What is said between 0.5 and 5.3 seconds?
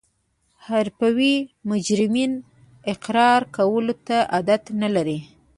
حرفوي مجرمین اقرار کولو ته عادت نلري